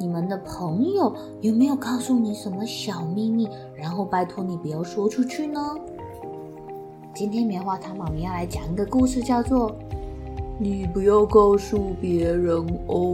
[0.00, 3.46] 你们的朋友有没有告诉你什么小秘密？
[3.74, 5.60] 然后拜托你不要说出去呢？
[7.14, 9.70] 今天棉花糖妈咪要来讲一个故事，叫做
[10.58, 13.12] 《你不要告诉别人哦》。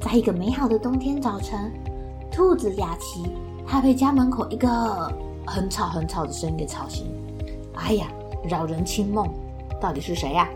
[0.00, 1.70] 在一个美好的冬天早晨，
[2.32, 3.30] 兔子雅琪
[3.64, 4.68] 它被家门口一个
[5.46, 7.06] 很吵很吵的声音给吵醒。
[7.74, 8.08] 哎呀，
[8.42, 9.28] 扰人清梦，
[9.80, 10.48] 到底是谁呀？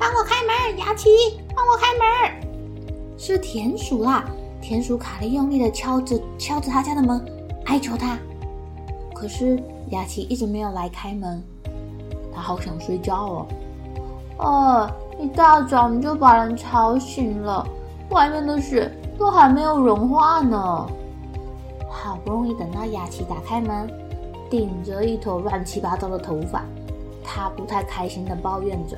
[0.00, 1.10] 帮我开门，雅琪！
[1.54, 3.18] 帮我开门！
[3.18, 4.24] 是田鼠啦！
[4.62, 7.22] 田鼠卡利用力的敲着敲着他家的门，
[7.66, 8.18] 哀求他。
[9.14, 11.44] 可是雅琪一直没有来开门，
[12.34, 13.46] 他好想睡觉哦。
[14.38, 17.68] 哦，一大早你就把人吵醒了，
[18.08, 20.88] 外面的雪都还没有融化呢。
[21.90, 23.86] 好不容易等到雅琪打开门，
[24.48, 26.64] 顶着一头乱七八糟的头发，
[27.22, 28.96] 他不太开心的抱怨着。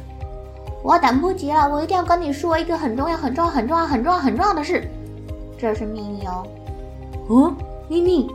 [0.82, 4.88] 我等不及了，我一定要跟你说一个很重要、很重要、很重要、很重要、很重要的事，
[5.56, 6.46] 这是秘密哦。
[7.28, 7.54] 哦，
[7.88, 8.28] 秘密？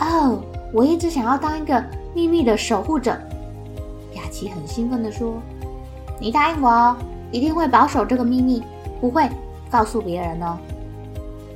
[0.00, 0.40] 哦，
[0.72, 3.12] 我一直想要当一个秘密的守护者。
[4.14, 5.34] 雅琪很兴奋地说
[6.18, 6.96] ：“你答应我哦，
[7.30, 8.62] 一定会保守这个秘密，
[9.00, 9.28] 不会
[9.70, 10.58] 告诉别人哦。”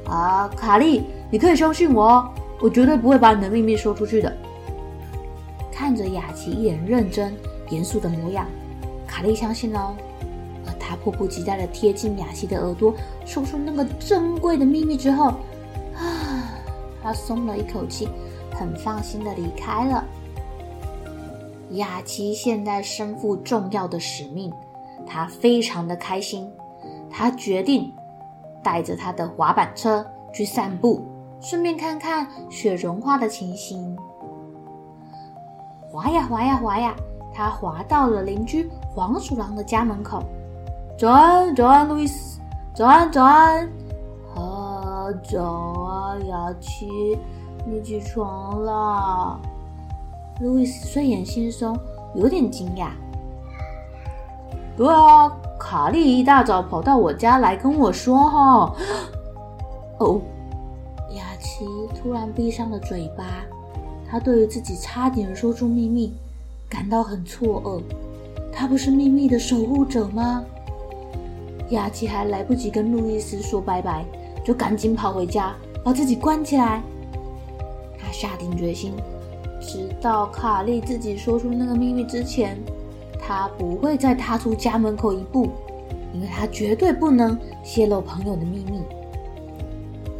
[0.06, 2.28] 啊，卡利，你可以相信我哦，
[2.60, 4.32] 我绝对不会把你的秘密说出去的。
[5.72, 7.34] 看着雅琪一脸认真、
[7.70, 8.46] 严肃的模样，
[9.06, 9.94] 卡利相信哦。
[10.88, 15.30] 他迫不及待地贴近雅琪的耳朵，说出那个珍贵的秘密之后，
[15.96, 16.54] 啊，
[17.02, 18.08] 他松了一口气，
[18.52, 20.04] 很放心地离开了。
[21.70, 24.52] 雅琪现在身负重要的使命，
[25.04, 26.48] 他非常的开心。
[27.10, 27.92] 他决定
[28.62, 31.04] 带着他的滑板车去散步，
[31.40, 33.96] 顺便看看雪融化的情形。
[35.90, 36.94] 滑呀滑呀滑呀，
[37.34, 40.22] 他滑到了邻居黄鼠狼的家门口。
[40.98, 42.40] 早安，早安，路易斯。
[42.74, 43.68] 早安，早安。
[44.34, 47.18] 啊，早啊，雅琪，
[47.66, 49.38] 你起床了。
[50.40, 51.78] 路易斯睡眼惺忪，
[52.14, 52.88] 有点惊讶。
[54.74, 55.30] 对啊，
[55.60, 58.74] 卡利一大早跑到我家来跟我说哈。
[60.00, 60.18] 哦，
[61.10, 63.24] 雅琪突然闭上了嘴巴，
[64.10, 66.14] 她对于自己差点说出秘密
[66.70, 67.82] 感到很错愕。
[68.50, 70.42] 她不是秘密的守护者吗？
[71.70, 74.04] 雅琪还来不及跟路易斯说拜拜，
[74.44, 75.54] 就赶紧跑回家，
[75.84, 76.82] 把自己关起来。
[77.98, 78.92] 他下定决心，
[79.60, 82.56] 直到卡利自己说出那个秘密之前，
[83.20, 85.48] 他不会再踏出家门口一步，
[86.14, 88.80] 因为他绝对不能泄露朋友的秘密。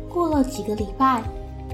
[0.09, 1.23] 过了几个礼拜，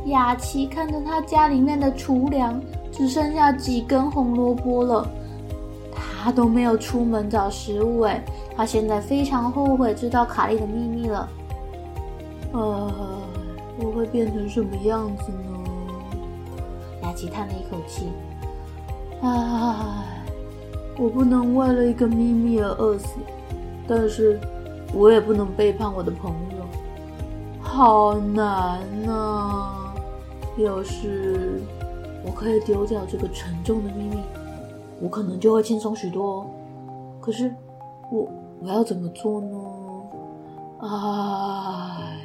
[0.07, 5.09] 雅琪看着他家里面的厨粮只剩下几根红萝卜了，
[6.23, 8.23] 他都没有出门找食物诶。
[8.57, 11.29] 他现在非常后悔知道卡利的秘密了。
[12.53, 12.93] 啊，
[13.81, 15.49] 我会变成什么样子呢？
[17.03, 18.13] 雅琪叹了一口气。
[19.23, 19.25] 唉，
[20.97, 23.17] 我不能为了一个秘密而饿死，
[23.89, 24.39] 但是
[24.93, 26.65] 我也不能背叛我的朋友，
[27.61, 29.95] 好难啊！
[30.59, 31.61] 要是
[32.25, 34.19] 我可以丢掉这个沉重的秘密，
[35.03, 36.47] 我可能就会轻松许多哦。
[37.21, 37.53] 可是
[38.11, 38.27] 我。
[38.65, 39.57] 我要怎么做呢？
[40.79, 42.17] 唉，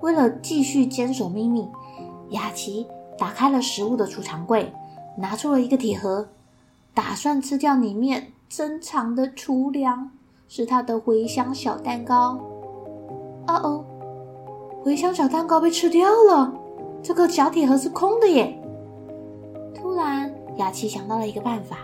[0.00, 1.68] 为了继续坚守秘密，
[2.30, 2.86] 雅琪
[3.18, 4.72] 打开了食物的储藏柜，
[5.18, 6.28] 拿出了一个铁盒，
[6.94, 10.12] 打算吃掉里面珍藏的储粮，
[10.46, 12.38] 是他的茴香小蛋糕。
[13.48, 13.84] 哦哦，
[14.84, 16.54] 茴香小蛋糕被吃掉了，
[17.02, 18.56] 这个小铁盒是空的耶！
[20.64, 21.78] 突然，雅琪想到了一个办法，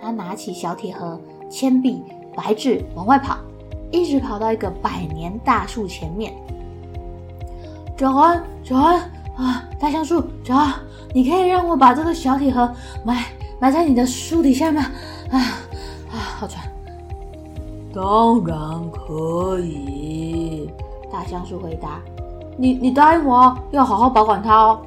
[0.00, 1.18] 他拿起小铁盒。
[1.50, 2.02] 铅笔、
[2.34, 3.36] 白纸往外跑，
[3.90, 6.32] 一直跑到一个百年大树前面。
[7.98, 9.00] 小安，小安
[9.36, 10.72] 啊，大橡树，小安，
[11.12, 12.72] 你可以让我把这个小铁盒
[13.04, 13.26] 埋
[13.60, 14.80] 埋在你的树底下吗？
[15.30, 15.36] 啊
[16.10, 16.64] 啊，好喘。
[17.92, 20.70] 当然可以，
[21.12, 22.00] 大橡树回答。
[22.56, 24.80] 你你答应我要好好保管它哦。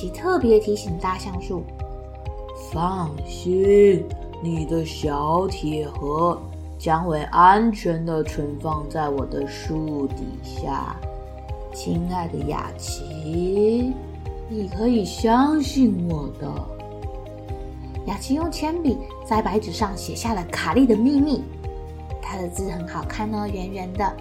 [0.00, 1.62] 雅琪特别提醒大橡树。
[2.72, 4.02] 放心，
[4.42, 6.40] 你的小铁盒
[6.78, 10.96] 将会安全的存放在我的树底下。
[11.74, 13.92] 亲爱的雅琪，
[14.48, 16.50] 你可以相信我的。
[18.06, 21.44] 雅琪用铅笔在白纸上写下了卡利的秘密，
[22.22, 24.16] 他的字很好看哦，圆圆的。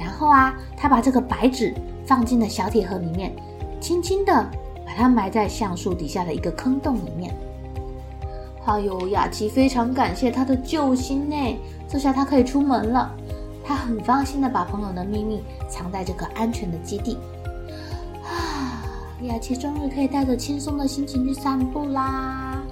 [0.00, 1.74] 然后啊，他把这个白纸
[2.06, 3.36] 放进了小铁盒里面，
[3.80, 4.63] 轻轻地把
[4.96, 7.34] 它埋在橡树底下的一个坑洞里面。
[8.66, 11.36] 哎呦，雅琪非常感谢他的救星呢，
[11.86, 13.14] 这下他可以出门了。
[13.62, 17.18] 他很放心的把朋友的秘密藏在这个安全的基地。
[18.22, 18.84] 啊，
[19.22, 22.62] 雅琪终于可以带着轻松的心情去散步啦。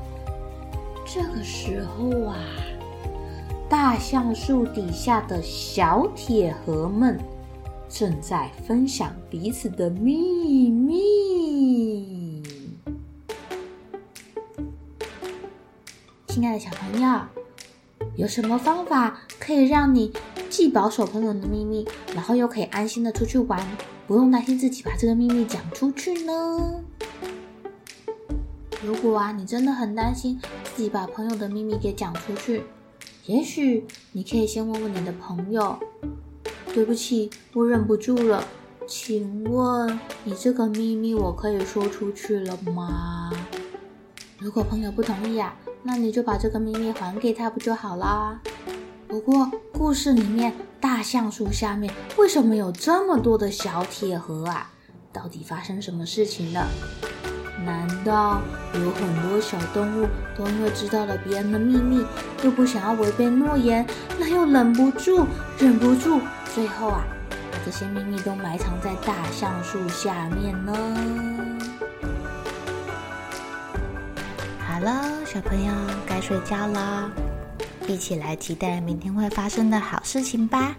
[1.05, 2.37] 这个时候啊，
[3.69, 7.19] 大橡树底下的小铁盒们
[7.89, 11.22] 正在分享彼此的秘密。
[16.35, 17.21] 亲爱的小朋友，
[18.17, 20.11] 有什么方法可以让你
[20.49, 23.63] 既保守朋友的秘密，然后又可以安心的出去玩，
[24.07, 26.83] 不用担心自己把这个秘密讲出去呢？
[28.83, 30.41] 如果啊，你真的很担心
[30.75, 32.63] 自己把朋友的秘密给讲出去，
[33.27, 35.79] 也许你可以先问问你的朋友
[36.73, 38.43] ：“对不起，我忍不住了，
[38.89, 43.31] 请问你这个秘密我可以说出去了吗？”
[44.43, 45.55] 如果朋友不同意啊，
[45.85, 48.41] 那你就把这个秘密还给他不就好啦？
[49.07, 54.69] 不过，故事里面大橡树下面为什么有这么多的小铁盒啊？
[55.13, 56.67] 到底发生什么事情了？
[57.65, 58.41] 难道
[58.75, 62.05] 有很多小动物都因为知道了别人的秘密，
[62.43, 63.87] 又不想要违背诺言，
[64.19, 65.25] 那又忍不住、
[65.57, 66.21] 忍不住，
[66.53, 71.32] 最后啊，把这些秘密都埋藏在大橡树下面呢？
[74.83, 75.73] 了，小朋友
[76.07, 77.11] 该睡觉了。
[77.87, 80.77] 一起来期待明天会发生的好事情吧。